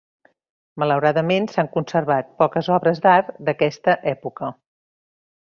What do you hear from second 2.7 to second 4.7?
obres d'art d'aquesta època.